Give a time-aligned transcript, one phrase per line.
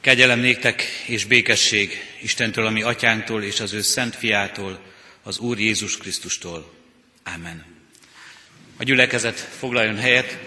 [0.00, 4.80] Kegyelem néktek és békesség Istentől, ami atyánktól és az ő szent fiától,
[5.22, 6.72] az Úr Jézus Krisztustól.
[7.34, 7.64] Amen.
[8.76, 10.38] A gyülekezet foglaljon helyet,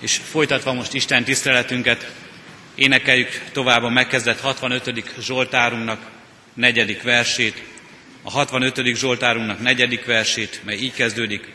[0.00, 2.12] és folytatva most Isten tiszteletünket,
[2.74, 5.04] énekeljük tovább a megkezdett 65.
[5.20, 6.10] Zsoltárunknak
[6.54, 7.62] negyedik versét,
[8.22, 8.96] a 65.
[8.96, 11.52] Zsoltárunknak negyedik versét, mely így kezdődik.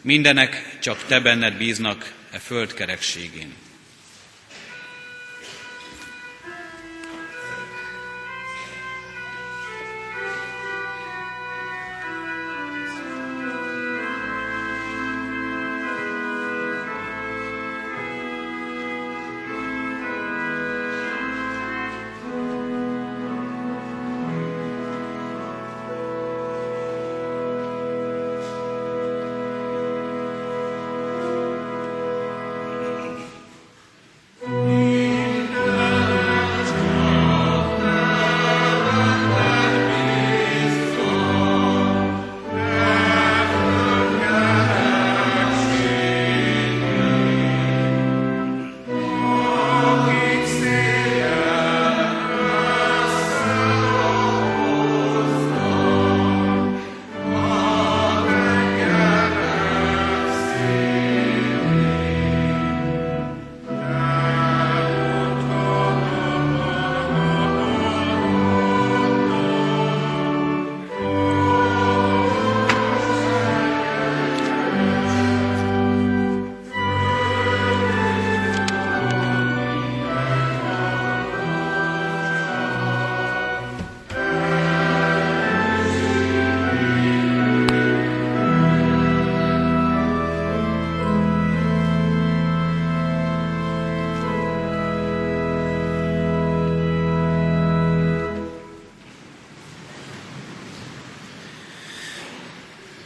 [0.00, 3.61] Mindenek csak te benned bíznak e föld kerekségén.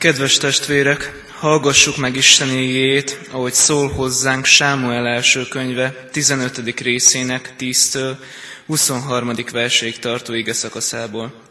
[0.06, 6.81] Kedves testvérek, hallgassuk meg Isten igéjét, ahogy szól hozzánk Sámuel első könyve 15.
[6.81, 8.17] részének 10-től
[8.67, 9.33] 23.
[9.53, 11.43] verséig tartó ige szakaszából.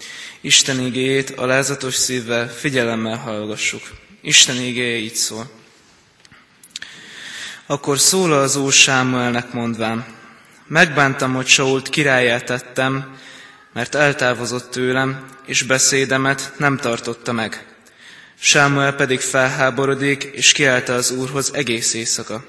[0.41, 3.81] Isten igéjét alázatos szívvel, figyelemmel hallgassuk.
[4.21, 5.49] Isten igéje így szól.
[7.65, 10.05] Akkor szól az Úr Sámuelnek mondván,
[10.67, 13.17] megbántam, hogy Sault királyát tettem,
[13.73, 17.74] mert eltávozott tőlem, és beszédemet nem tartotta meg.
[18.39, 22.45] Sámuel pedig felháborodik, és kiállta az Úrhoz egész éjszaka.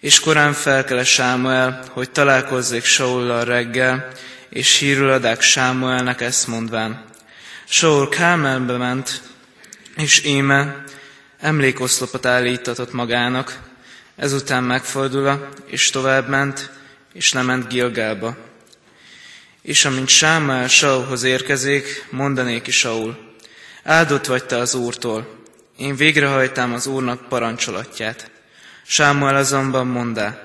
[0.00, 4.12] És korán felkele Sámuel, hogy találkozzék Saullal reggel,
[4.48, 7.04] és hírül adák Sámuelnek ezt mondván.
[7.68, 9.22] Saul Kámelbe ment,
[9.96, 10.84] és éme
[11.40, 13.58] emlékoszlopot állítatott magának,
[14.16, 16.70] ezután megfordul, és tovább ment,
[17.12, 18.36] és lement Gilgába.
[19.62, 23.21] És amint Sámuel Saulhoz érkezik, mondanéki Saul,
[23.84, 25.44] Áldott vagy te az Úrtól,
[25.76, 28.30] én végrehajtám az Úrnak parancsolatját.
[28.86, 30.42] Sámuel azonban mondá,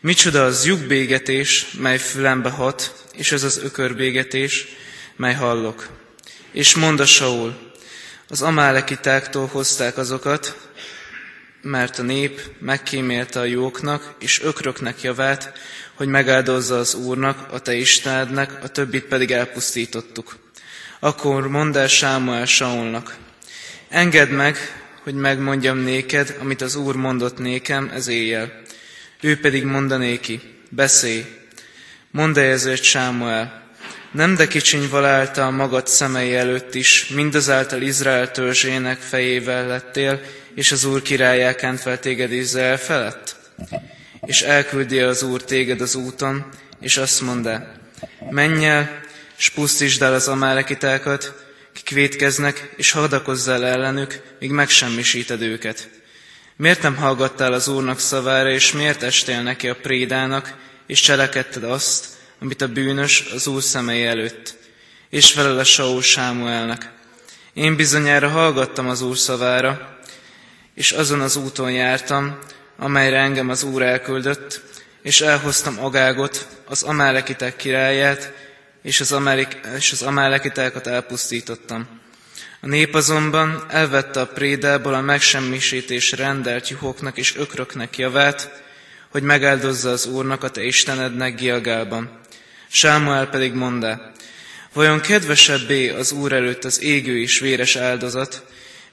[0.00, 4.66] micsoda az lyukbégetés, mely fülembe hat, és ez az ökörbégetés,
[5.16, 5.88] mely hallok.
[6.50, 7.56] És mondd Saul,
[8.28, 10.70] az amálekitáktól hozták azokat,
[11.62, 15.52] mert a nép megkímélte a jóknak és ökröknek javát,
[15.94, 20.45] hogy megáldozza az Úrnak, a te Istenednek, a többit pedig elpusztítottuk.
[20.98, 23.16] Akkor mondd el Sámuel Saulnak,
[23.88, 24.56] engedd meg,
[25.02, 28.52] hogy megmondjam néked, amit az Úr mondott nékem ez éjjel.
[29.20, 31.24] Ő pedig mondanéki, beszélj.
[32.10, 33.62] Mondd -e ezért Sámuel,
[34.10, 40.20] nem de kicsinyvalálta a magad szemei előtt is, mindazáltal Izrael törzsének fejével lettél,
[40.54, 43.36] és az Úr királyá kent fel téged Izrael felett?
[44.26, 46.46] És elküldi az Úr téged az úton,
[46.80, 47.72] és azt mondja,
[48.30, 49.00] menj el,
[49.38, 51.34] és pusztítsd el az amálekitákat,
[51.72, 55.88] kik vétkeznek, és hadakozzál ellenük, míg megsemmisíted őket.
[56.56, 60.54] Miért nem hallgattál az Úrnak szavára, és miért estél neki a prédának,
[60.86, 62.06] és cselekedted azt,
[62.40, 64.54] amit a bűnös az Úr szemei előtt?
[65.10, 66.90] És felel a Saul Sámuelnek.
[67.52, 69.98] Én bizonyára hallgattam az Úr szavára,
[70.74, 72.38] és azon az úton jártam,
[72.76, 74.60] amelyre engem az Úr elküldött,
[75.02, 78.32] és elhoztam Agágot, az Amálekitek királyát,
[78.86, 81.88] és az, amelik, és az amálekitákat elpusztítottam.
[82.60, 88.62] A nép azonban elvette a prédából a megsemmisítés rendelt juhoknak és ökröknek javát,
[89.08, 92.20] hogy megáldozza az Úrnak a te Istenednek Gilgálban.
[92.68, 94.12] Sámuel pedig mondta,
[94.72, 98.44] vajon kedvesebbé az Úr előtt az égő és véres áldozat,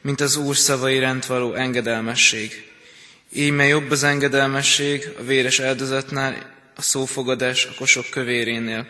[0.01, 2.71] mint az Úr szavai rendvaló engedelmesség.
[3.33, 8.87] Íme jobb az engedelmesség a véres áldozatnál, a szófogadás a kosok kövérénél.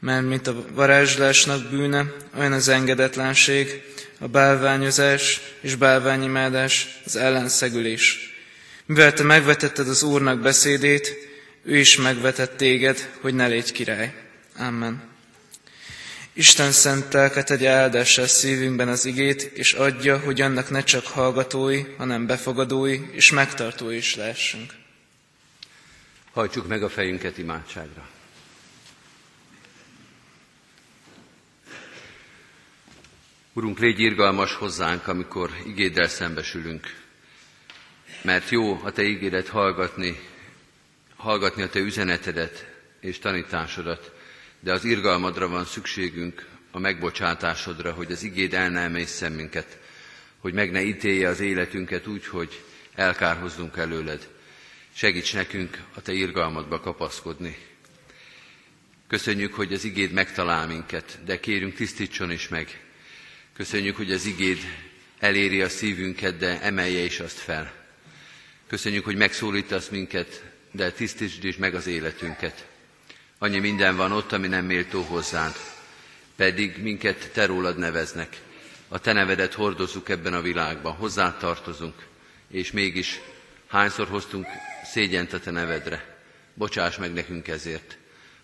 [0.00, 3.82] Mert mint a varázslásnak bűne, olyan az engedetlenség,
[4.18, 8.34] a bálványozás és bálványimádás, az ellenszegülés.
[8.86, 11.14] Mivel te megvetetted az Úrnak beszédét,
[11.62, 14.14] ő is megvetett téged, hogy ne légy király.
[14.58, 15.02] Amen.
[16.32, 21.82] Isten szent lelke tegye áldással szívünkben az igét, és adja, hogy annak ne csak hallgatói,
[21.96, 24.72] hanem befogadói és megtartói is lehessünk.
[26.32, 28.08] Hajtsuk meg a fejünket imádságra.
[33.56, 36.94] Urunk, légy irgalmas hozzánk, amikor igéddel szembesülünk,
[38.22, 40.18] mert jó a Te ígédet hallgatni,
[41.16, 42.66] hallgatni a Te üzenetedet
[43.00, 44.12] és tanításodat,
[44.60, 49.78] de az irgalmadra van szükségünk, a megbocsátásodra, hogy az igéd el ne emészzen minket,
[50.38, 52.62] hogy meg ne ítélje az életünket úgy, hogy
[52.94, 54.28] elkárhozzunk előled.
[54.94, 57.56] Segíts nekünk a Te irgalmadba kapaszkodni.
[59.08, 62.85] Köszönjük, hogy az igéd megtalál minket, de kérünk tisztítson is meg.
[63.56, 64.58] Köszönjük, hogy az igéd
[65.18, 67.72] eléri a szívünket, de emelje is azt fel.
[68.66, 72.66] Köszönjük, hogy megszólítasz minket, de tisztítsd is meg az életünket.
[73.38, 75.56] Annyi minden van ott, ami nem méltó hozzád,
[76.36, 78.40] pedig minket te rólad neveznek.
[78.88, 82.06] A te nevedet hordozzuk ebben a világban, hozzád tartozunk,
[82.48, 83.20] és mégis
[83.66, 84.46] hányszor hoztunk
[84.84, 86.16] szégyent a te nevedre.
[86.54, 87.96] Bocsáss meg nekünk ezért.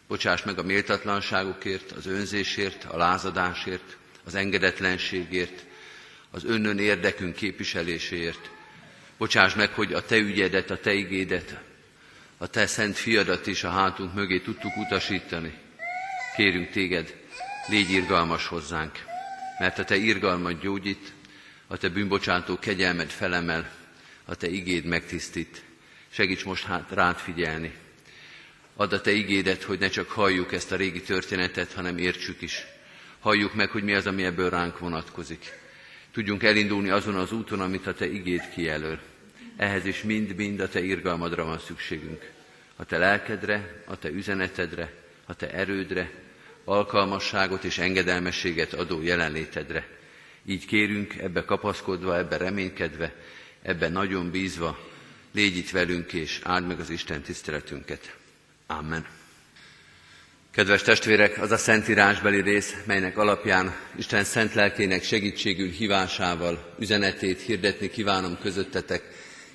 [0.08, 5.64] Bocsáss meg a méltatlanságokért, az önzésért, a lázadásért, az engedetlenségért,
[6.30, 8.50] az önnön érdekünk képviseléséért.
[9.18, 11.60] Bocsáss meg, hogy a Te ügyedet, a Te igédet,
[12.36, 15.52] a Te szent fiadat is a hátunk mögé tudtuk utasítani.
[16.36, 17.16] Kérünk Téged,
[17.66, 19.04] légy irgalmas hozzánk,
[19.58, 21.12] mert a Te irgalmad gyógyít,
[21.66, 23.70] a Te bűnbocsátó kegyelmed felemel,
[24.24, 25.62] a Te igéd megtisztít.
[26.10, 27.72] Segíts most hát rád figyelni.
[28.76, 32.66] Add a Te igédet, hogy ne csak halljuk ezt a régi történetet, hanem értsük is.
[33.22, 35.52] Halljuk meg, hogy mi az, ami ebből ránk vonatkozik.
[36.12, 39.00] Tudjunk elindulni azon az úton, amit a Te igéd kijelöl.
[39.56, 42.30] Ehhez is mind-mind a Te irgalmadra van szükségünk.
[42.76, 44.92] A Te lelkedre, a Te üzenetedre,
[45.26, 46.10] a Te erődre,
[46.64, 49.88] alkalmasságot és engedelmességet adó jelenlétedre.
[50.44, 53.14] Így kérünk, ebbe kapaszkodva, ebbe reménykedve,
[53.62, 54.78] ebbe nagyon bízva,
[55.32, 58.16] légy itt velünk és áld meg az Isten tiszteletünket.
[58.66, 59.21] Amen.
[60.52, 67.90] Kedves testvérek, az a szentírásbeli rész, melynek alapján Isten szent lelkének segítségül hívásával üzenetét hirdetni
[67.90, 69.02] kívánom közöttetek,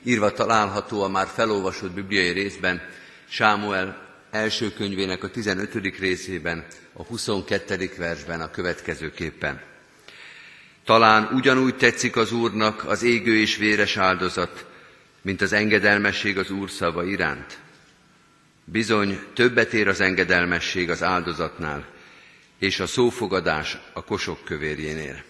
[0.03, 2.81] írva található a már felolvasott bibliai részben,
[3.29, 5.73] Sámuel első könyvének a 15.
[5.99, 7.89] részében, a 22.
[7.97, 9.61] versben a következőképpen.
[10.85, 14.65] Talán ugyanúgy tetszik az Úrnak az égő és véres áldozat,
[15.21, 17.57] mint az engedelmesség az Úr szava iránt.
[18.71, 21.85] Bizony többet ér az engedelmesség az áldozatnál,
[22.59, 25.23] és a szófogadás a kosok kövérjénél.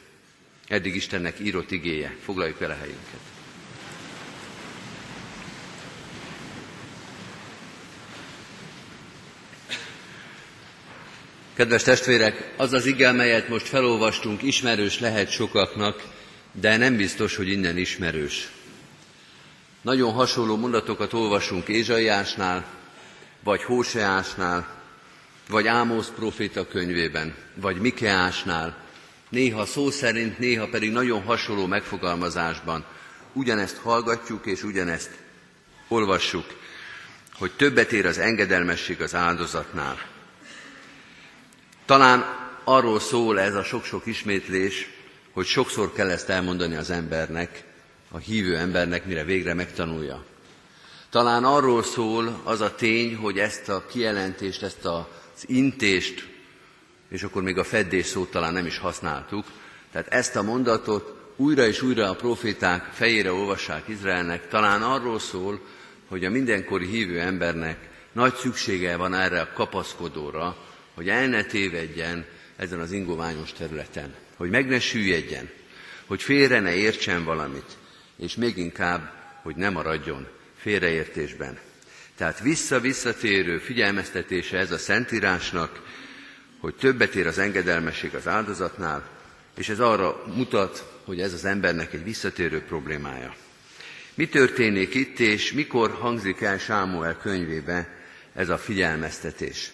[0.67, 2.15] Eddig Istennek írott igéje.
[2.23, 3.19] Foglaljuk vele helyünket.
[11.53, 16.03] Kedves testvérek, az az ige, melyet most felolvastunk, ismerős lehet sokaknak,
[16.51, 18.51] de nem biztos, hogy innen ismerős.
[19.81, 22.76] Nagyon hasonló mondatokat olvasunk Ézsaiásnál,
[23.47, 24.67] vagy Hóseásnál,
[25.49, 28.77] vagy Ámosz proféta könyvében, vagy Mikeásnál,
[29.29, 32.85] néha szó szerint, néha pedig nagyon hasonló megfogalmazásban
[33.33, 35.11] ugyanezt hallgatjuk és ugyanezt
[35.87, 36.45] olvassuk,
[37.33, 39.97] hogy többet ér az engedelmesség az áldozatnál.
[41.85, 42.25] Talán
[42.63, 44.89] arról szól ez a sok-sok ismétlés,
[45.31, 47.63] hogy sokszor kell ezt elmondani az embernek,
[48.11, 50.25] a hívő embernek, mire végre megtanulja.
[51.17, 55.03] Talán arról szól az a tény, hogy ezt a kijelentést, ezt az
[55.45, 56.27] intést,
[57.09, 59.45] és akkor még a feddés szót talán nem is használtuk,
[59.91, 65.59] tehát ezt a mondatot újra és újra a proféták fejére olvassák Izraelnek, talán arról szól,
[66.07, 70.57] hogy a mindenkori hívő embernek nagy szüksége van erre a kapaszkodóra,
[70.93, 75.49] hogy el ne tévedjen ezen az ingoványos területen, hogy meg ne süllyedjen,
[76.05, 77.77] hogy félre ne értsen valamit,
[78.17, 79.11] és még inkább,
[79.43, 80.35] hogy ne maradjon
[80.67, 81.57] félreértésben.
[82.17, 85.81] Tehát vissza-visszatérő figyelmeztetése ez a Szentírásnak,
[86.59, 89.09] hogy többet ér az engedelmesség az áldozatnál,
[89.57, 93.35] és ez arra mutat, hogy ez az embernek egy visszatérő problémája.
[94.13, 97.89] Mi történik itt, és mikor hangzik el Sámuel könyvébe
[98.33, 99.71] ez a figyelmeztetés?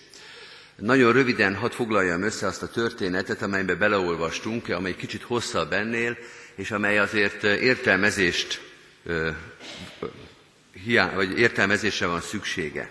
[0.75, 6.17] Nagyon röviden hadd foglaljam össze azt a történetet, amelybe beleolvastunk, amely kicsit hosszabb ennél,
[6.55, 8.61] és amely azért értelmezést
[10.73, 12.89] hiá, vagy értelmezésre van szüksége.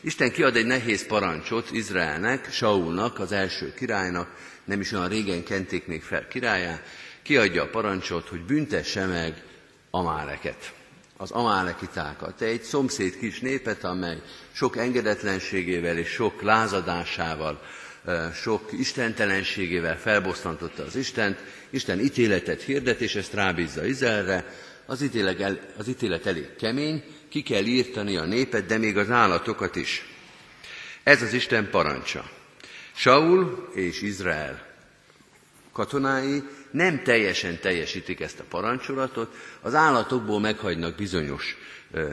[0.00, 4.34] Isten kiad egy nehéz parancsot Izraelnek, Saulnak, az első királynak,
[4.64, 6.82] nem is olyan régen kenték még fel királyá,
[7.22, 9.42] kiadja a parancsot, hogy büntesse meg
[9.90, 10.72] Amáleket,
[11.16, 14.22] az amálekitákat, egy szomszéd kis népet, amely
[14.52, 17.62] sok engedetlenségével és sok lázadásával,
[18.34, 21.38] sok istentelenségével felbosszantotta az Istent,
[21.70, 24.44] Isten ítéletet hirdet, és ezt rábízza Izraelre,
[24.86, 29.76] az ítélet, az ítélet elég kemény, ki kell írtani a népet, de még az állatokat
[29.76, 30.04] is.
[31.02, 32.30] Ez az Isten parancsa.
[32.94, 34.66] Saul és Izrael
[35.72, 41.56] katonái nem teljesen teljesítik ezt a parancsolatot, az állatokból meghagynak bizonyos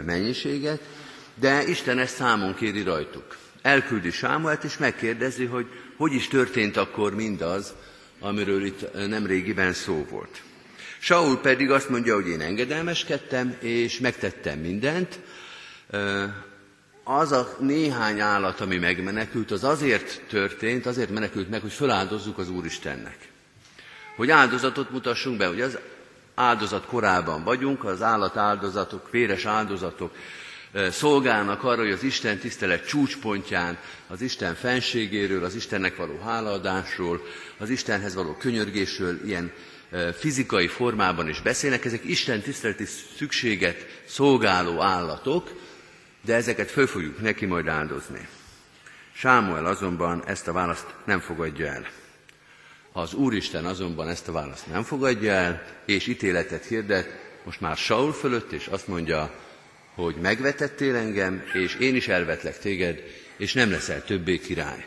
[0.06, 0.82] mennyiséget,
[1.36, 3.38] de Isten ezt számon kéri rajtuk.
[3.62, 7.74] Elküldi Sámuelt, és megkérdezi, hogy hogy is történt akkor mindaz,
[8.20, 10.42] amiről itt nemrégiben szó volt.
[11.00, 15.20] Saul pedig azt mondja, hogy én engedelmeskedtem, és megtettem mindent.
[17.04, 22.50] Az a néhány állat, ami megmenekült, az azért történt, azért menekült meg, hogy feláldozzuk az
[22.50, 23.18] Úristennek.
[24.16, 25.78] Hogy áldozatot mutassunk be, hogy az
[26.36, 30.16] áldozat korában vagyunk, az állat áldozatok, véres áldozatok
[30.90, 33.78] szolgálnak arra, hogy az Isten tisztelet csúcspontján,
[34.08, 37.22] az Isten fenségéről, az Istennek való hálaadásról,
[37.58, 39.52] az Istenhez való könyörgésről ilyen
[40.18, 45.52] fizikai formában is beszélnek, ezek Isten tiszteleti szükséget szolgáló állatok,
[46.22, 48.28] de ezeket föl fogjuk neki majd áldozni.
[49.12, 51.88] Sámuel azonban ezt a választ nem fogadja el.
[52.92, 58.14] Az Úristen azonban ezt a választ nem fogadja el, és ítéletet hirdet, most már Saul
[58.14, 59.34] fölött, és azt mondja,
[59.96, 63.04] hogy megvetettél engem, és én is elvetlek téged,
[63.38, 64.86] és nem leszel többé király.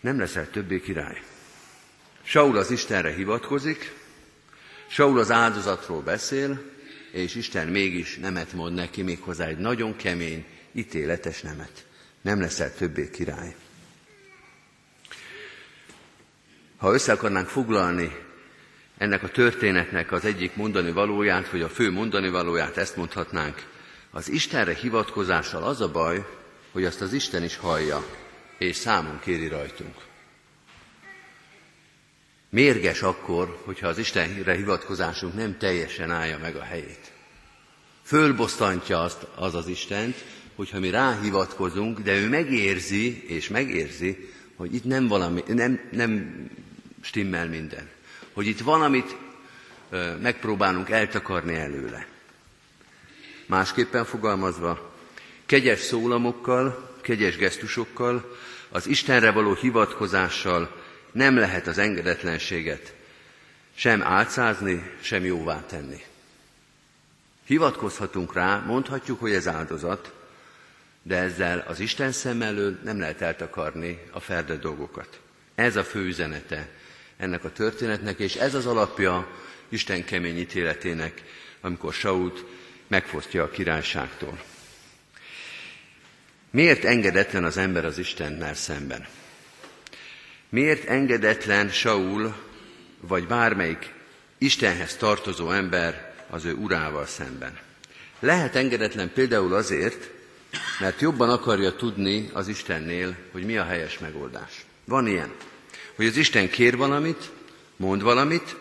[0.00, 1.22] Nem leszel többé király.
[2.30, 3.92] Saul az Istenre hivatkozik,
[4.86, 6.62] Saul az áldozatról beszél,
[7.10, 11.86] és Isten mégis nemet mond neki, méghozzá egy nagyon kemény, ítéletes nemet.
[12.20, 13.54] Nem leszel többé király.
[16.76, 18.16] Ha össze akarnánk foglalni
[18.98, 23.66] ennek a történetnek az egyik mondani valóját, vagy a fő mondani valóját, ezt mondhatnánk,
[24.10, 26.26] az Istenre hivatkozással az a baj,
[26.72, 28.04] hogy azt az Isten is hallja,
[28.58, 30.08] és számon kéri rajtunk.
[32.50, 37.12] Mérges akkor, hogyha az Istenre hivatkozásunk nem teljesen állja meg a helyét.
[38.02, 40.24] Fölbosszantja azt az az Istent,
[40.56, 46.34] hogyha mi ráhivatkozunk, de ő megérzi, és megérzi, hogy itt nem valami, nem, nem
[47.00, 47.88] stimmel minden.
[48.32, 49.16] Hogy itt valamit
[49.90, 52.06] ö, megpróbálunk eltakarni előle.
[53.46, 54.94] Másképpen fogalmazva,
[55.46, 58.36] kegyes szólamokkal, kegyes gesztusokkal,
[58.68, 60.79] az Istenre való hivatkozással
[61.12, 62.94] nem lehet az engedetlenséget
[63.74, 66.04] sem álcázni, sem jóvá tenni.
[67.46, 70.12] Hivatkozhatunk rá, mondhatjuk, hogy ez áldozat,
[71.02, 75.20] de ezzel az Isten szem elől nem lehet eltakarni a ferde dolgokat.
[75.54, 76.68] Ez a fő üzenete
[77.16, 79.28] ennek a történetnek, és ez az alapja
[79.68, 81.22] Isten kemény ítéletének,
[81.60, 82.44] amikor Sault
[82.86, 84.42] megfosztja a királyságtól.
[86.50, 89.06] Miért engedetlen az ember az Istennel szemben?
[90.50, 92.34] Miért engedetlen Saul,
[93.00, 93.92] vagy bármelyik
[94.38, 97.58] Istenhez tartozó ember az ő urával szemben?
[98.18, 100.10] Lehet engedetlen például azért,
[100.80, 104.64] mert jobban akarja tudni az Istennél, hogy mi a helyes megoldás.
[104.84, 105.32] Van ilyen,
[105.94, 107.30] hogy az Isten kér valamit,
[107.76, 108.56] mond valamit,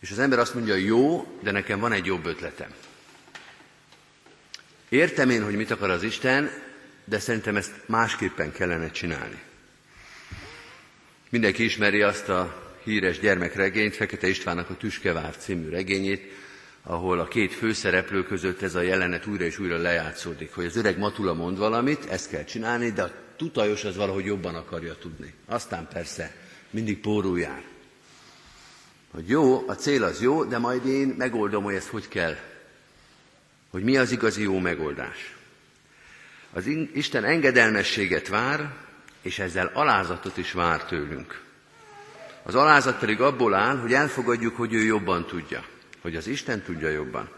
[0.00, 2.70] és az ember azt mondja, jó, de nekem van egy jobb ötletem.
[4.88, 6.50] Értem én, hogy mit akar az Isten,
[7.04, 9.45] de szerintem ezt másképpen kellene csinálni.
[11.30, 16.32] Mindenki ismeri azt a híres gyermekregényt, Fekete Istvánnak a Tüskevár című regényét,
[16.82, 20.98] ahol a két főszereplő között ez a jelenet újra és újra lejátszódik, hogy az öreg
[20.98, 25.34] Matula mond valamit, ezt kell csinálni, de a tutajos az valahogy jobban akarja tudni.
[25.46, 26.34] Aztán persze
[26.70, 27.62] mindig pórul jár.
[29.10, 32.36] Hogy jó, a cél az jó, de majd én megoldom, hogy ezt hogy kell.
[33.70, 35.34] Hogy mi az igazi jó megoldás.
[36.52, 38.85] Az Isten engedelmességet vár,
[39.26, 41.40] és ezzel alázatot is vár tőlünk.
[42.42, 45.64] Az alázat pedig abból áll, hogy elfogadjuk, hogy ő jobban tudja,
[46.00, 47.28] hogy az Isten tudja jobban,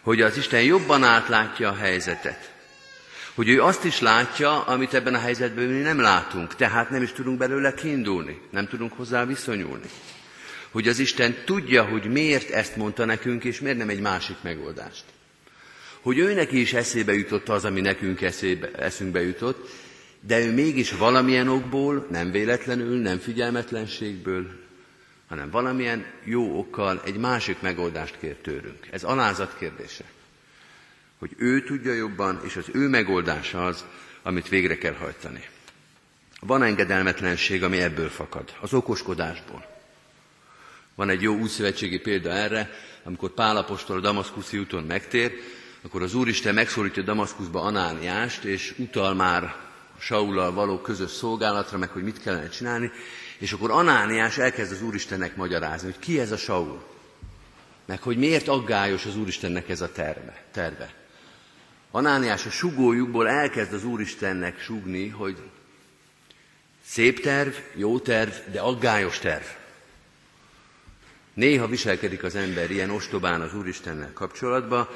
[0.00, 2.52] hogy az Isten jobban átlátja a helyzetet,
[3.34, 7.12] hogy ő azt is látja, amit ebben a helyzetben mi nem látunk, tehát nem is
[7.12, 9.88] tudunk belőle kiindulni, nem tudunk hozzá viszonyulni.
[10.70, 15.04] Hogy az Isten tudja, hogy miért ezt mondta nekünk, és miért nem egy másik megoldást.
[16.00, 19.68] Hogy ő neki is eszébe jutott az, ami nekünk eszébe, eszünkbe jutott,
[20.26, 24.64] de ő mégis valamilyen okból, nem véletlenül, nem figyelmetlenségből,
[25.28, 28.86] hanem valamilyen jó okkal egy másik megoldást kér tőlünk.
[28.90, 30.04] Ez alázat kérdése.
[31.18, 33.84] Hogy ő tudja jobban, és az ő megoldása az,
[34.22, 35.44] amit végre kell hajtani.
[36.40, 39.66] Van engedelmetlenség, ami ebből fakad, az okoskodásból.
[40.94, 42.70] Van egy jó újszövetségi példa erre,
[43.04, 45.32] amikor Pálapostól a Damaszkuszi úton megtér,
[45.82, 49.54] akkor az Úristen megszólítja Damaszkuszba Anániást, és utal már
[49.98, 52.90] Saulal való közös szolgálatra, meg hogy mit kellene csinálni,
[53.38, 56.82] és akkor Anániás elkezd az Úristennek magyarázni, hogy ki ez a Saul,
[57.84, 60.44] meg hogy miért aggályos az Úristennek ez a terve.
[60.52, 60.94] terve.
[61.90, 65.36] Anániás a sugójukból elkezd az Úristennek sugni, hogy
[66.86, 69.44] szép terv, jó terv, de aggályos terv.
[71.34, 74.88] Néha viselkedik az ember ilyen ostobán az Úristennel kapcsolatban,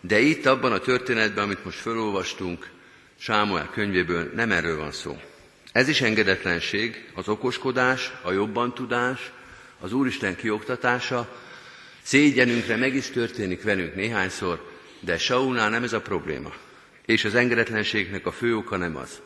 [0.00, 2.70] de itt abban a történetben, amit most felolvastunk,
[3.20, 5.20] Sámuel könyvéből nem erről van szó.
[5.72, 9.32] Ez is engedetlenség, az okoskodás, a jobban tudás,
[9.80, 11.28] az Úristen kioktatása,
[12.02, 14.70] szégyenünkre meg is történik velünk néhányszor,
[15.00, 16.52] de Saulnál nem ez a probléma.
[17.06, 19.20] És az engedetlenségnek a fő oka nem az.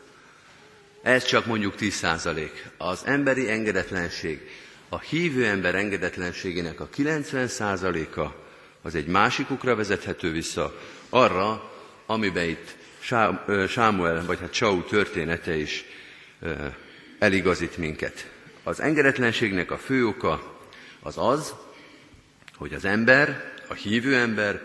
[1.01, 2.65] Ez csak mondjuk 10 százalék.
[2.77, 4.49] Az emberi engedetlenség,
[4.89, 8.35] a hívő ember engedetlenségének a 90 százaléka
[8.81, 11.71] az egy másikukra vezethető vissza, arra,
[12.05, 12.75] amiben itt
[13.67, 15.85] Sámuel, vagy hát Saul története is
[17.19, 18.29] eligazít minket.
[18.63, 20.59] Az engedetlenségnek a fő oka
[20.99, 21.53] az az,
[22.55, 24.61] hogy az ember, a hívő ember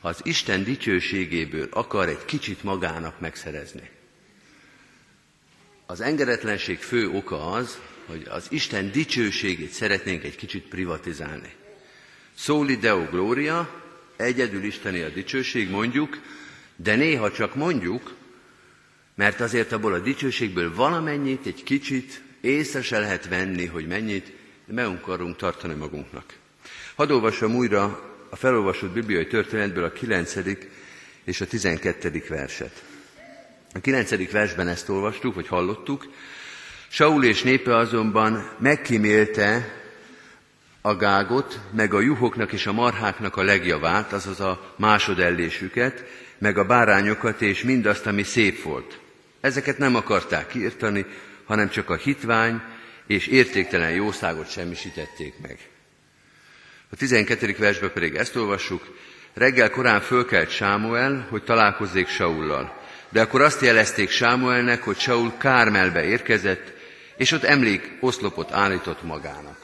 [0.00, 3.90] az Isten dicsőségéből akar egy kicsit magának megszerezni.
[5.86, 11.52] Az engedetlenség fő oka az, hogy az Isten dicsőségét szeretnénk egy kicsit privatizálni.
[12.34, 13.82] Szóli Deo Gloria,
[14.16, 16.18] egyedül Isteni a dicsőség, mondjuk,
[16.76, 18.14] de néha csak mondjuk,
[19.14, 24.32] mert azért abból a dicsőségből valamennyit, egy kicsit észre se lehet venni, hogy mennyit
[24.66, 26.24] meg akarunk tartani magunknak.
[26.94, 30.34] Hadd olvassam újra a felolvasott bibliai történetből a 9.
[31.24, 32.24] és a 12.
[32.28, 32.84] verset.
[33.74, 34.30] A 9.
[34.30, 36.06] versben ezt olvastuk, vagy hallottuk.
[36.88, 39.74] Saul és népe azonban megkímélte
[40.80, 46.04] a gágot, meg a juhoknak és a marháknak a legjavát, azaz a másodellésüket,
[46.44, 48.98] meg a bárányokat és mindazt, ami szép volt.
[49.40, 51.06] Ezeket nem akarták kiirtani,
[51.44, 52.60] hanem csak a hitvány
[53.06, 55.58] és értéktelen jószágot semmisítették meg.
[56.90, 57.54] A 12.
[57.58, 58.96] versben pedig ezt olvassuk,
[59.34, 62.82] reggel korán fölkelt Sámuel, hogy találkozzék Saullal.
[63.08, 66.72] De akkor azt jelezték Sámuelnek, hogy Saul Kármelbe érkezett,
[67.16, 69.58] és ott emlék oszlopot állított magának.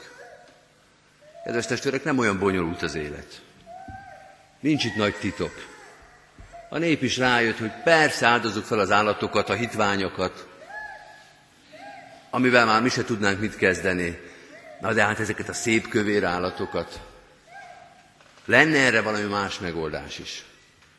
[1.43, 3.41] Kedves testvérek, nem olyan bonyolult az élet.
[4.59, 5.69] Nincs itt nagy titok.
[6.73, 10.47] A nép is rájött, hogy persze áldozzuk fel az állatokat, a hitványokat,
[12.29, 14.19] amivel már mi se tudnánk mit kezdeni.
[14.81, 16.99] Na de hát ezeket a szép kövér állatokat.
[18.45, 20.43] Lenne erre valami más megoldás is.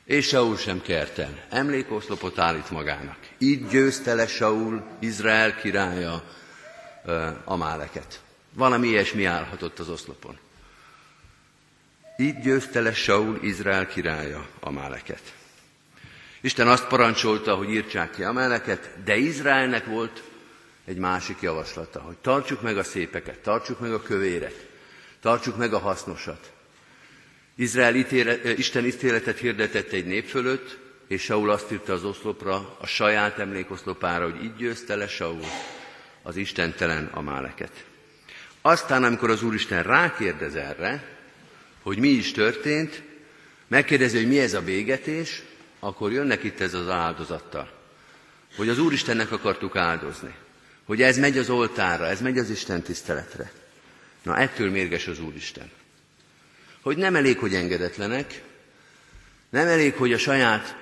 [0.04, 1.40] És Saul sem kerten.
[1.50, 3.18] Emlékoszlopot állít magának.
[3.38, 6.22] Így győzte le Saul, Izrael királya,
[7.44, 8.20] Amáleket.
[8.54, 10.38] Valami ilyesmi állhatott az oszlopon.
[12.16, 15.22] Így győzte le Saul, Izrael királya Amáleket.
[16.44, 20.22] Isten azt parancsolta, hogy írtsák ki Amáleket, de Izraelnek volt
[20.84, 24.66] egy másik javaslata, hogy tartsuk meg a szépeket, tartsuk meg a kövéret,
[25.20, 26.52] tartsuk meg a hasznosat.
[27.54, 32.86] Izrael ítélet, Isten ítéletet hirdetett egy nép fölött, és Saul azt írta az oszlopra, a
[32.86, 35.44] saját emlékoszlopára, hogy így győzte le Saul
[36.22, 37.84] az istentelen Amáleket.
[38.60, 41.04] Aztán, amikor az Úristen rákérdez erre,
[41.82, 43.02] hogy mi is történt,
[43.68, 45.42] megkérdezi, hogy mi ez a végetés,
[45.84, 47.70] akkor jönnek itt ez az áldozattal.
[48.56, 50.34] Hogy az Úristennek akartuk áldozni.
[50.84, 53.52] Hogy ez megy az oltára, ez megy az Isten tiszteletre.
[54.22, 55.70] Na, ettől mérges az Úristen.
[56.82, 58.42] Hogy nem elég, hogy engedetlenek,
[59.50, 60.76] nem elég, hogy a saját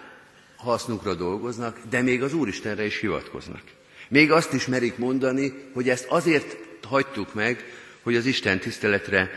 [0.56, 3.62] hasznukra dolgoznak, de még az Úristenre is hivatkoznak.
[4.08, 7.64] Még azt is merik mondani, hogy ezt azért hagytuk meg,
[8.02, 9.30] hogy az Isten tiszteletre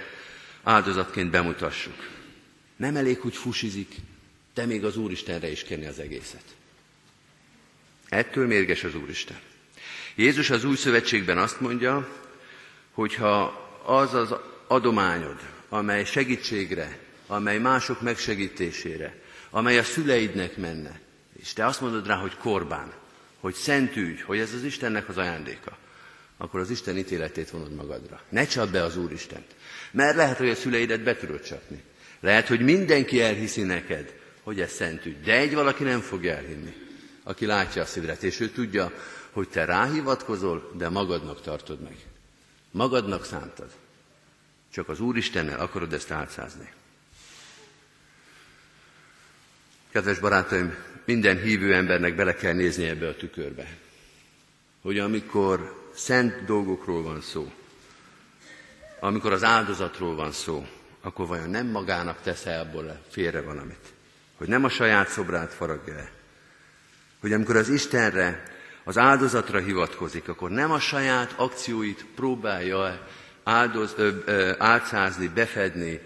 [0.64, 2.10] áldozatként bemutassuk.
[2.76, 3.96] Nem elég, hogy fusizik,
[4.54, 6.44] de még az Úristenre is kenni az egészet.
[8.10, 9.40] Ettől mérges az Úristen.
[10.16, 12.10] Jézus az új szövetségben azt mondja,
[12.92, 13.42] hogy ha
[13.86, 14.36] az az
[14.68, 15.40] adományod,
[15.70, 21.00] amely segítségre, amely mások megsegítésére, amely a szüleidnek menne,
[21.42, 22.94] és te azt mondod rá, hogy korbán,
[23.40, 25.78] hogy szent ügy, hogy ez az Istennek az ajándéka,
[26.38, 28.22] akkor az Isten ítéletét vonod magadra.
[28.30, 29.56] Ne csapd be az Úristent.
[29.92, 31.84] Mert lehet, hogy a szüleidet be tudod csapni.
[32.20, 34.14] Lehet, hogy mindenki elhiszi neked,
[34.44, 35.22] hogy ez szent ügy.
[35.22, 36.74] De egy valaki nem fogja elhinni,
[37.24, 38.92] aki látja a szívedet, és ő tudja,
[39.32, 41.96] hogy te ráhivatkozol, de magadnak tartod meg.
[42.72, 43.72] Magadnak szántad.
[44.72, 46.72] Csak az Úristennel akarod ezt álcázni.
[49.92, 50.76] Kedves barátaim,
[51.06, 53.78] minden hívő embernek bele kell nézni ebbe a tükörbe.
[54.82, 57.52] Hogy amikor szent dolgokról van szó,
[59.00, 60.68] amikor az áldozatról van szó,
[61.02, 63.94] akkor vajon nem magának tesz el abból félre valamit?
[64.38, 66.12] Hogy nem a saját szobrát faragja le?
[67.20, 68.44] Hogy amikor az Istenre,
[68.84, 73.08] az áldozatra hivatkozik, akkor nem a saját akcióit próbálja
[73.44, 76.00] áldoz, ö, ö, álcázni, befedni,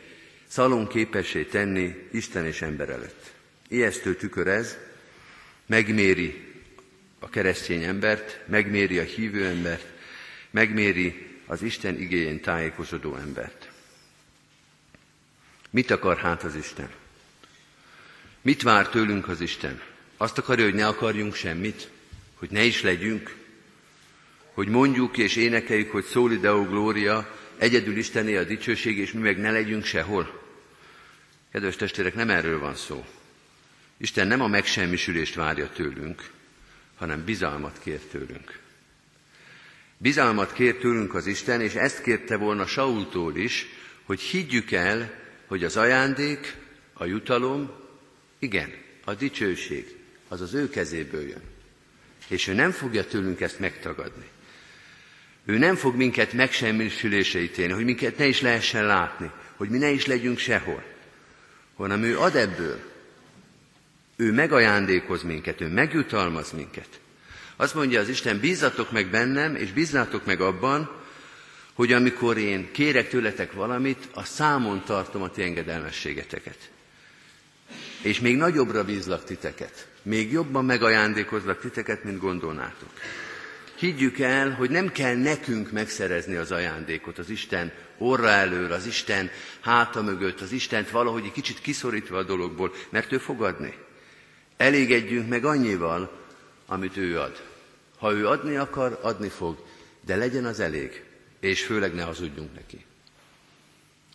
[0.48, 3.32] szalon képessé tenni Isten és ember előtt.
[3.68, 4.78] Ijesztő tükör ez,
[5.66, 6.48] megméri
[7.20, 9.86] a keresztény embert, megméri a hívő embert,
[10.52, 13.70] megméri az Isten igényén tájékozódó embert.
[15.70, 16.90] Mit akar hát az Isten?
[18.48, 19.82] Mit vár tőlünk az Isten?
[20.18, 21.90] Azt akarja, hogy ne akarjunk semmit?
[22.36, 23.36] Hogy ne is legyünk?
[24.54, 29.38] Hogy mondjuk és énekeljük, hogy szóli Deo Gloria, egyedül Istené a dicsőség, és mi meg
[29.38, 30.44] ne legyünk sehol?
[31.52, 33.06] Kedves testvérek, nem erről van szó.
[33.98, 36.30] Isten nem a megsemmisülést várja tőlünk,
[36.96, 38.60] hanem bizalmat kér tőlünk.
[39.98, 43.66] Bizalmat kér tőlünk az Isten, és ezt kérte volna Saultól is,
[44.04, 45.14] hogy higgyük el,
[45.46, 46.56] hogy az ajándék,
[46.94, 47.86] a jutalom,
[48.40, 48.74] igen,
[49.04, 49.96] a dicsőség,
[50.28, 51.42] az az ő kezéből jön.
[52.28, 54.26] És ő nem fogja tőlünk ezt megtagadni.
[55.46, 59.90] Ő nem fog minket megsemmisülésre ítélni, hogy minket ne is lehessen látni, hogy mi ne
[59.90, 60.84] is legyünk sehol,
[61.76, 62.80] hanem ő ad ebből,
[64.16, 67.00] ő megajándékoz minket, ő megjutalmaz minket.
[67.56, 70.92] Azt mondja az Isten, bízzatok meg bennem, és bízzátok meg abban,
[71.74, 76.70] hogy amikor én kérek tőletek valamit, a számon tartom a ti engedelmességeteket.
[78.02, 79.88] És még nagyobbra bízlak titeket.
[80.02, 82.90] Még jobban megajándékozlak titeket, mint gondolnátok.
[83.76, 89.30] Higgyük el, hogy nem kell nekünk megszerezni az ajándékot, az Isten orra elől, az Isten
[89.60, 93.74] háta mögött, az Istent valahogy egy kicsit kiszorítva a dologból, mert ő fog adni.
[94.58, 96.26] Elégedjünk meg annyival,
[96.66, 97.44] amit ő ad.
[97.98, 99.66] Ha ő adni akar, adni fog,
[100.06, 101.04] de legyen az elég,
[101.40, 102.86] és főleg ne hazudjunk neki.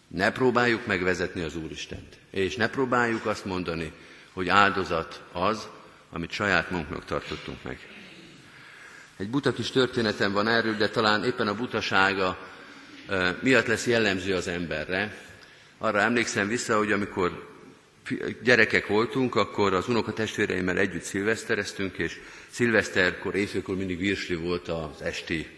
[0.09, 3.93] Ne próbáljuk megvezetni az Úristent, és ne próbáljuk azt mondani,
[4.33, 5.69] hogy áldozat az,
[6.11, 7.79] amit saját magunknak tartottunk meg.
[9.17, 12.39] Egy buta kis történetem van erről, de talán éppen a butasága
[13.41, 15.17] miatt lesz jellemző az emberre.
[15.79, 17.51] Arra emlékszem vissza, hogy amikor
[18.43, 25.49] gyerekek voltunk, akkor az unokatestvéreimmel együtt szilvesztereztünk, és szilveszterkor, éjfélkor mindig virsli volt az esti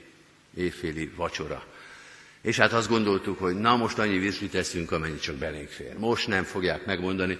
[0.54, 1.64] éjféli vacsora.
[2.44, 5.98] És hát azt gondoltuk, hogy na most annyi virslit teszünk, amennyi csak belénk fér.
[5.98, 7.38] Most nem fogják megmondani.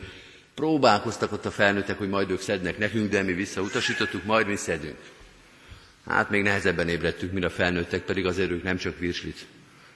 [0.55, 4.97] Próbálkoztak ott a felnőttek, hogy majd ők szednek nekünk, de mi visszautasítottuk, majd mi szedünk.
[6.07, 9.47] Hát még nehezebben ébredtük, mint a felnőttek, pedig azért ők nem csak virslit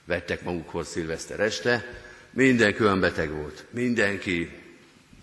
[0.04, 3.64] vettek magukhoz szilveszter este, mindenki olyan beteg volt.
[3.70, 4.50] Mindenki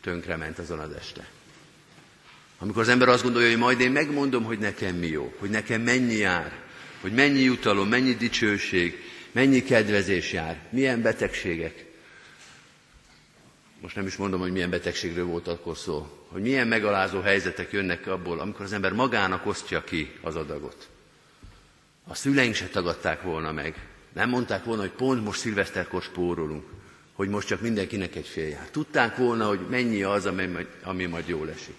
[0.01, 1.27] tönkrement azon az este.
[2.57, 5.81] Amikor az ember azt gondolja, hogy majd én megmondom, hogy nekem mi jó, hogy nekem
[5.81, 6.51] mennyi jár,
[7.01, 9.04] hogy mennyi jutalom, mennyi dicsőség,
[9.35, 11.85] mennyi kedvezés jár, milyen betegségek.
[13.81, 18.07] Most nem is mondom, hogy milyen betegségről volt akkor szó, hogy milyen megalázó helyzetek jönnek
[18.07, 20.89] abból, amikor az ember magának osztja ki az adagot.
[22.07, 23.87] A szüleink se tagadták volna meg.
[24.13, 26.63] Nem mondták volna, hogy pont most szilveszterkor spórolunk
[27.15, 28.69] hogy most csak mindenkinek egy fél jár.
[28.69, 30.49] Tudták volna, hogy mennyi az, ami
[30.83, 31.75] ami majd jól esik.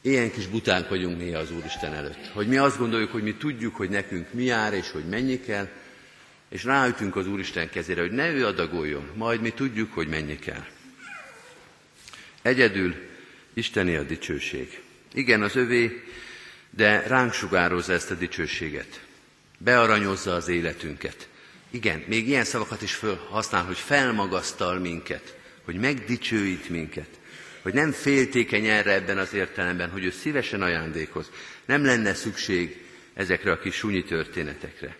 [0.00, 2.26] Ilyen kis butánk vagyunk néha az Úristen előtt.
[2.32, 5.68] Hogy mi azt gondoljuk, hogy mi tudjuk, hogy nekünk mi jár, és hogy mennyi kell,
[6.52, 10.64] és ráütünk az Úristen kezére, hogy ne ő adagoljon, majd mi tudjuk, hogy mennyi kell.
[12.42, 12.94] Egyedül
[13.54, 14.80] Isteni a dicsőség.
[15.14, 16.02] Igen, az övé,
[16.70, 19.00] de ránk sugározza ezt a dicsőséget.
[19.58, 21.28] Bearanyozza az életünket.
[21.70, 27.08] Igen, még ilyen szavakat is használ, hogy felmagasztal minket, hogy megdicsőít minket,
[27.62, 31.30] hogy nem féltékeny erre ebben az értelemben, hogy ő szívesen ajándékoz.
[31.64, 32.84] Nem lenne szükség
[33.14, 34.96] ezekre a kis sunyi történetekre.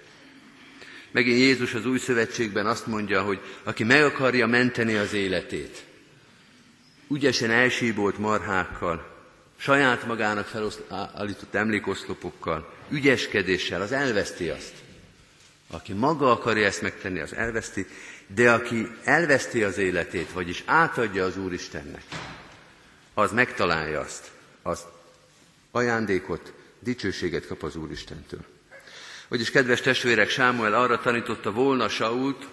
[1.12, 5.85] Megint Jézus az új szövetségben azt mondja, hogy aki meg akarja menteni az életét,
[7.11, 9.12] ügyesen elsíbolt marhákkal,
[9.57, 14.72] saját magának felállított emlékoszlopokkal, ügyeskedéssel, az elveszti azt.
[15.70, 17.87] Aki maga akarja ezt megtenni, az elveszti,
[18.27, 22.05] de aki elveszti az életét, vagyis átadja az Úristennek,
[23.14, 24.31] az megtalálja azt,
[24.62, 24.85] az
[25.70, 28.51] ajándékot, dicsőséget kap az Úristentől.
[29.32, 32.46] Vagyis, kedves testvérek, Sámuel arra tanította volna Sault,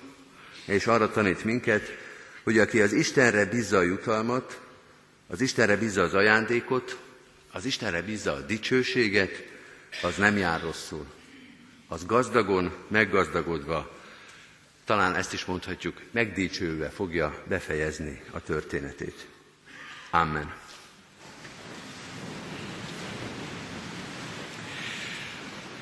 [0.65, 1.97] és arra tanít minket,
[2.43, 4.59] hogy aki az Istenre bízza a jutalmat,
[5.27, 6.97] az Istenre bízza az ajándékot,
[7.51, 9.43] az Istenre bízza a dicsőséget,
[10.01, 11.05] az nem jár rosszul
[11.87, 13.97] az gazdagon, meggazdagodva
[14.85, 19.27] talán ezt is mondhatjuk, megdicsőve fogja befejezni a történetét.
[20.09, 20.59] Amen.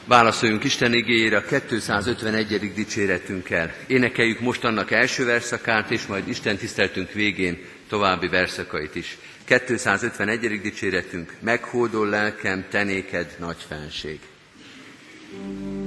[0.07, 2.73] Válaszoljunk Isten igényére a 251.
[2.73, 3.73] dicséretünkkel.
[3.87, 9.17] Énekeljük most annak első verszakát, és majd Isten tiszteltünk végén további verszakait is.
[9.45, 10.61] 251.
[10.61, 14.19] dicséretünk, meghódol lelkem, tenéked nagy fenség.
[15.29, 15.86] thank you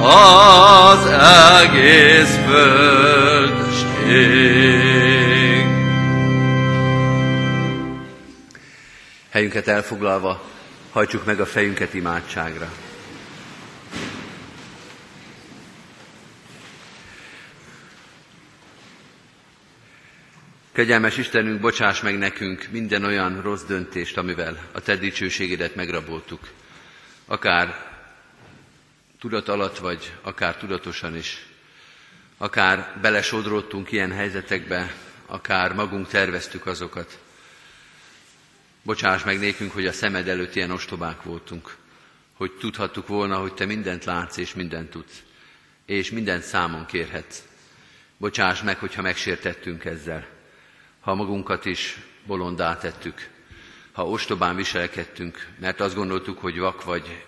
[0.00, 1.06] az
[1.62, 3.26] egész földség.
[9.30, 10.42] Helyünket elfoglalva,
[10.90, 12.68] hajtsuk meg a fejünket imádságra.
[20.72, 26.40] Kegyelmes Istenünk, bocsáss meg nekünk minden olyan rossz döntést, amivel a Te dicsőségedet megraboltuk.
[27.26, 27.95] Akár
[29.28, 31.46] tudat alatt, vagy akár tudatosan is.
[32.36, 34.94] Akár belesodródtunk ilyen helyzetekbe,
[35.26, 37.18] akár magunk terveztük azokat.
[38.82, 41.76] Bocsáss meg nékünk, hogy a szemed előtt ilyen ostobák voltunk,
[42.34, 45.22] hogy tudhattuk volna, hogy Te mindent látsz és mindent tudsz,
[45.86, 47.42] és mindent számon kérhetsz.
[48.16, 50.26] Bocsáss meg, hogyha megsértettünk ezzel
[51.00, 53.28] ha magunkat is bolondá tettük,
[53.92, 57.24] ha ostobán viselkedtünk, mert azt gondoltuk, hogy vak vagy,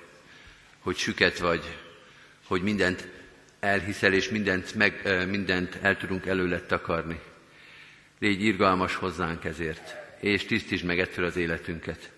[0.80, 1.87] hogy süket vagy,
[2.48, 3.08] hogy mindent
[3.60, 7.20] elhiszel, és mindent, meg, mindent el tudunk előlet takarni.
[8.18, 12.10] Légy irgalmas hozzánk ezért, és tisztítsd meg ettől az életünket.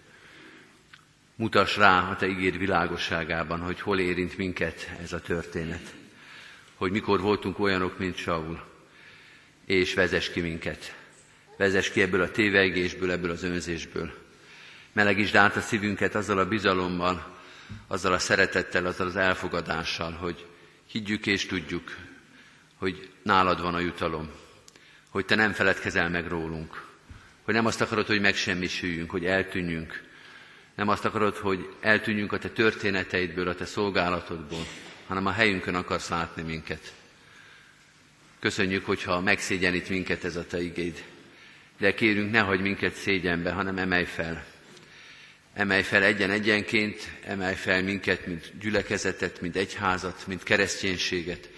[1.35, 5.95] Mutass rá a Te ígér világosságában, hogy hol érint minket ez a történet.
[6.75, 8.62] Hogy mikor voltunk olyanok, mint Saul,
[9.66, 10.95] és vezess ki minket
[11.61, 14.12] vezess ki ebből a tévegésből, ebből az önzésből.
[14.93, 17.39] Melegítsd át a szívünket azzal a bizalommal,
[17.87, 20.46] azzal a szeretettel, azzal az elfogadással, hogy
[20.87, 21.96] higgyük és tudjuk,
[22.76, 24.30] hogy nálad van a jutalom,
[25.09, 26.87] hogy te nem feledkezel meg rólunk,
[27.42, 30.02] hogy nem azt akarod, hogy megsemmisüljünk, hogy eltűnjünk,
[30.74, 34.66] nem azt akarod, hogy eltűnjünk a te történeteidből, a te szolgálatodból,
[35.06, 36.94] hanem a helyünkön akarsz látni minket.
[38.40, 41.04] Köszönjük, hogyha megszégyenít minket ez a te igéd
[41.80, 44.44] de kérünk, ne hagyj minket szégyenbe, hanem emelj fel.
[45.61, 51.51] Emelj fel egyen-egyenként, emelj fel minket, mint gyülekezetet, mint egyházat, mint kereszténységet.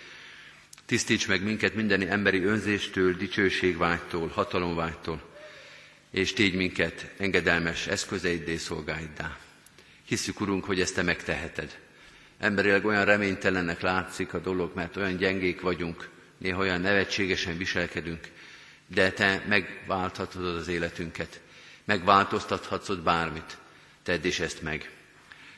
[0.87, 5.23] Tisztíts meg minket minden emberi önzéstől, dicsőségvágytól, hatalomvágytól,
[6.11, 9.38] és tégy minket engedelmes eszközeiddé, szolgáiddá.
[10.07, 11.79] Hiszük, Urunk, hogy ezt Te megteheted.
[12.38, 18.29] Emberileg olyan reménytelennek látszik a dolog, mert olyan gyengék vagyunk, néha olyan nevetségesen viselkedünk,
[18.87, 21.41] de te megválthatod az életünket,
[21.85, 23.61] megváltoztathatod bármit.
[24.03, 24.91] Tedd is ezt meg.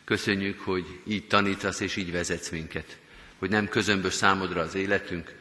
[0.05, 2.99] Köszönjük, hogy így tanítasz és így vezetsz minket,
[3.39, 5.35] hogy nem közömbös számodra az életünk,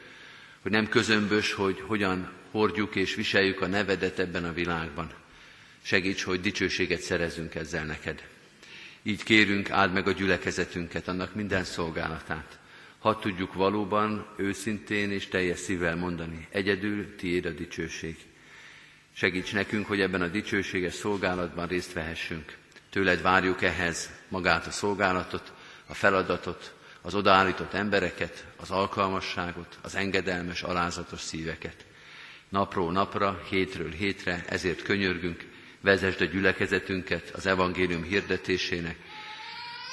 [0.62, 5.14] hogy nem közömbös, hogy hogyan hordjuk és viseljük a nevedet ebben a világban.
[5.82, 8.28] Segíts, hogy dicsőséget szerezünk ezzel neked.
[9.04, 12.60] Így kérünk, áld meg a gyülekezetünket, annak minden szolgálatát
[13.04, 18.18] ha tudjuk valóban, őszintén és teljes szívvel mondani, egyedül tiéd a dicsőség.
[19.14, 22.58] Segíts nekünk, hogy ebben a dicsőséges szolgálatban részt vehessünk.
[22.94, 25.52] Tőled várjuk ehhez magát a szolgálatot,
[25.88, 31.86] a feladatot, az odaállított embereket, az alkalmasságot, az engedelmes, alázatos szíveket.
[32.50, 35.46] Napról napra, hétről hétre, ezért könyörgünk,
[35.82, 38.98] vezesd a gyülekezetünket az evangélium hirdetésének,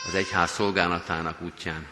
[0.06, 1.86] az egyház szolgálatának útján.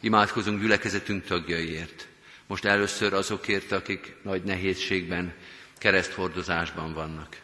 [0.00, 2.08] Imádkozunk gyülekezetünk tagjaiért.
[2.46, 5.34] Most először azokért, akik nagy nehézségben,
[5.78, 7.36] kereszthordozásban vannak.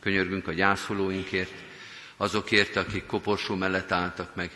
[0.00, 1.72] Könyörgünk a gyászolóinkért,
[2.16, 4.50] azokért, akik koporsó mellett álltak meg.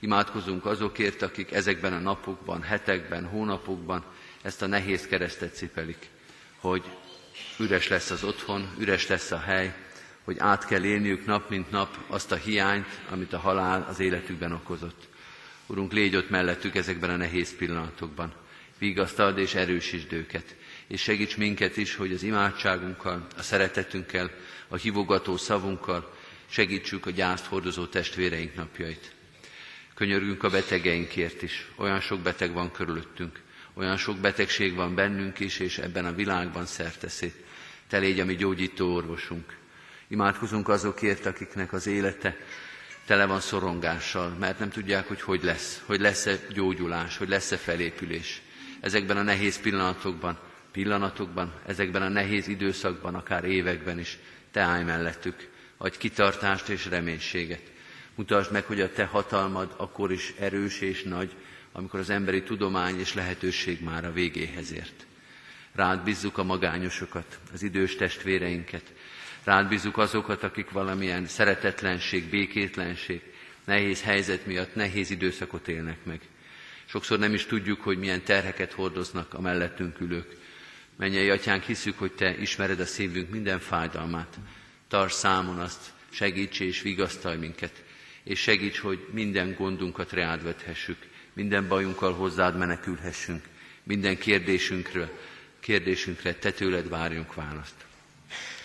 [0.00, 4.04] Imádkozunk azokért, akik ezekben a napokban, hetekben, hónapokban
[4.42, 6.08] ezt a nehéz keresztet cipelik,
[6.56, 6.82] hogy
[7.58, 9.74] üres lesz az otthon, üres lesz a hely,
[10.24, 14.52] hogy át kell élniük nap mint nap azt a hiányt, amit a halál az életükben
[14.52, 15.08] okozott.
[15.66, 18.32] Urunk, légy ott mellettük ezekben a nehéz pillanatokban.
[18.78, 24.30] Vigasztald és erősítsd őket, és segíts minket is, hogy az imádságunkkal, a szeretetünkkel,
[24.68, 26.12] a hívogató szavunkkal
[26.52, 29.12] segítsük a gyászt hordozó testvéreink napjait.
[29.94, 31.66] Könyörgünk a betegeinkért is.
[31.76, 33.40] Olyan sok beteg van körülöttünk,
[33.74, 37.34] olyan sok betegség van bennünk is, és ebben a világban szerteszét.
[37.88, 39.56] Te légy a mi gyógyító orvosunk.
[40.08, 42.36] Imádkozunk azokért, akiknek az élete
[43.06, 48.42] tele van szorongással, mert nem tudják, hogy hogy lesz, hogy lesz-e gyógyulás, hogy lesz-e felépülés.
[48.80, 50.38] Ezekben a nehéz pillanatokban,
[50.72, 54.18] pillanatokban, ezekben a nehéz időszakban, akár években is,
[54.50, 55.50] te állj mellettük,
[55.82, 57.62] adj kitartást és reménységet.
[58.14, 61.34] Mutasd meg, hogy a te hatalmad akkor is erős és nagy,
[61.72, 65.06] amikor az emberi tudomány és lehetőség már a végéhez ért.
[65.74, 68.92] Rád bízzuk a magányosokat, az idős testvéreinket,
[69.44, 73.20] rád bízzuk azokat, akik valamilyen szeretetlenség, békétlenség,
[73.64, 76.20] nehéz helyzet miatt nehéz időszakot élnek meg.
[76.84, 80.36] Sokszor nem is tudjuk, hogy milyen terheket hordoznak a mellettünk ülők.
[80.96, 84.38] Mennyei atyánk, hiszük, hogy te ismered a szívünk minden fájdalmát.
[84.92, 87.82] Tarts számon azt, segíts és vigasztalj minket,
[88.24, 90.96] és segíts, hogy minden gondunkat reád vethessük,
[91.32, 93.44] minden bajunkkal hozzád menekülhessünk,
[93.82, 95.18] minden kérdésünkről,
[95.60, 97.74] kérdésünkre te tőled várjunk választ.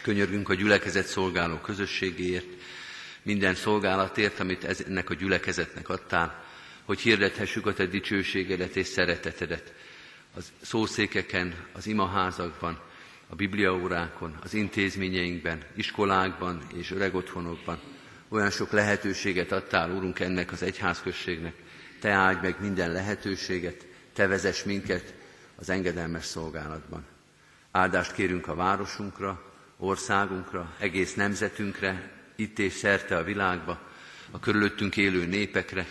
[0.02, 2.48] Könyörgünk a gyülekezet szolgáló közösségéért,
[3.22, 6.44] minden szolgálatért, amit ennek a gyülekezetnek adtál,
[6.84, 9.74] hogy hirdethessük a te dicsőségedet és szeretetedet
[10.34, 12.87] az szószékeken, az imaházakban,
[13.28, 17.80] a bibliaórákon, az intézményeinkben, iskolákban és öregotthonokban.
[18.30, 21.54] Olyan sok lehetőséget adtál, Úrunk, ennek az egyházközségnek.
[22.00, 25.14] Te áldj meg minden lehetőséget, Te vezess minket
[25.56, 27.06] az engedelmes szolgálatban.
[27.72, 33.82] Áldást kérünk a városunkra, országunkra, egész nemzetünkre, itt és szerte a világba,
[34.32, 35.86] a körülöttünk élő népekre,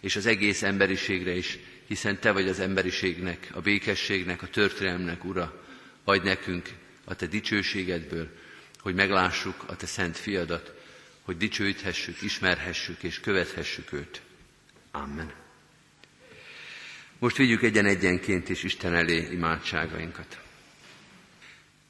[0.00, 5.64] és az egész emberiségre is, hiszen Te vagy az emberiségnek, a békességnek, a történelmnek, Ura.
[6.08, 6.68] Adj nekünk
[7.04, 8.28] a Te dicsőségedből,
[8.80, 10.72] hogy meglássuk a Te szent fiadat,
[11.22, 14.20] hogy dicsőíthessük, ismerhessük és követhessük őt.
[14.90, 15.32] Amen.
[17.18, 20.38] Most vigyük egyen-egyenként is Isten elé imádságainkat.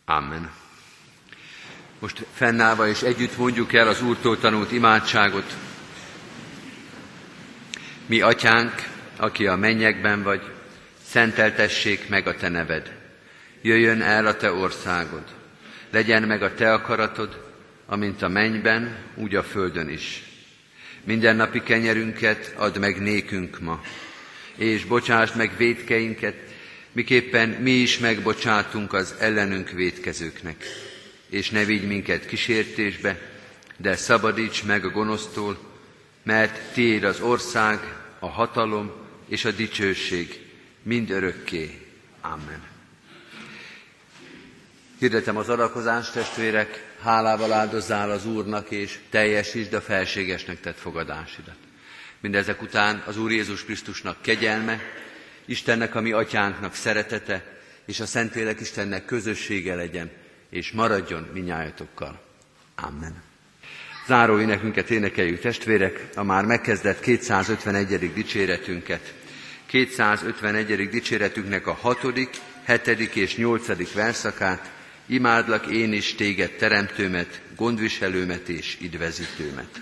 [0.04, 0.52] Amen.
[1.98, 5.56] Most fennállva és együtt mondjuk el az Úrtól tanult imádságot.
[8.06, 10.42] Mi, Atyánk, aki a mennyekben vagy,
[11.02, 12.95] szenteltessék meg a Te neved.
[13.62, 15.24] Jöjjön el a Te országod.
[15.90, 17.44] Legyen meg a Te akaratod,
[17.86, 20.22] amint a mennyben, úgy a földön is.
[21.04, 23.82] Minden napi kenyerünket add meg nékünk ma,
[24.56, 26.34] és bocsásd meg védkeinket,
[26.92, 30.64] miképpen mi is megbocsátunk az ellenünk védkezőknek.
[31.30, 33.18] És ne vigy minket kísértésbe,
[33.76, 35.58] de szabadíts meg a gonosztól,
[36.22, 37.78] mert tiéd az ország,
[38.18, 38.92] a hatalom
[39.28, 40.40] és a dicsőség
[40.82, 41.80] mind örökké.
[42.20, 42.75] Amen.
[44.98, 51.56] Hirdetem az adakozást, testvérek, hálával áldozzál az Úrnak, és teljesítsd a felségesnek tett fogadásidat.
[52.20, 54.80] Mindezek után az Úr Jézus Krisztusnak kegyelme,
[55.44, 57.44] Istennek, a mi atyánknak szeretete,
[57.86, 60.10] és a Szentlélek Istennek közössége legyen,
[60.50, 62.20] és maradjon minnyájatokkal.
[62.74, 63.22] Amen.
[64.06, 68.12] Záró énekünket énekeljük testvérek, a már megkezdett 251.
[68.12, 69.14] dicséretünket.
[69.66, 70.88] 251.
[70.88, 72.30] dicséretünknek a hatodik,
[72.64, 74.74] hetedik és nyolcadik verszakát,
[75.06, 79.80] imádlak én is téged teremtőmet, gondviselőmet és idvezítőmet.